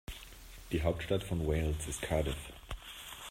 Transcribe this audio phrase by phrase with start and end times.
[0.71, 2.51] Die Hauptstadt von Wales ist Cardiff.